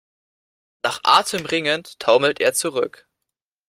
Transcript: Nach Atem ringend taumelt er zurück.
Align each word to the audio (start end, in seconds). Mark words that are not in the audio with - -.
Nach 0.83 1.01
Atem 1.03 1.45
ringend 1.45 1.99
taumelt 1.99 2.41
er 2.41 2.55
zurück. 2.55 3.07